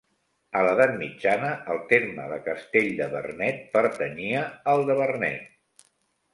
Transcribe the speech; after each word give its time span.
A 0.61 0.61
l'Edat 0.67 0.93
Mitjana, 1.01 1.51
el 1.75 1.81
terme 1.91 2.25
de 2.33 2.41
Castell 2.49 2.89
de 3.03 3.11
Vernet 3.13 3.63
pertanyia 3.79 4.43
al 4.75 4.85
de 4.91 5.01
Vernet. 5.05 5.89